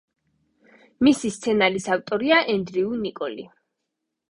მისი 1.07 1.31
სცენარის 1.35 1.87
ავტორია 1.97 2.41
ენდრიუ 2.57 2.99
ნიკოლი. 3.05 3.49